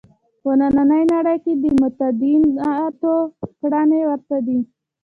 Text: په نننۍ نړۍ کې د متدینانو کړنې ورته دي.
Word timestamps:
په 0.41 0.51
نننۍ 0.59 1.03
نړۍ 1.13 1.37
کې 1.43 1.53
د 1.63 1.65
متدینانو 1.81 3.13
کړنې 3.59 4.01
ورته 4.09 4.37
دي. 4.45 4.59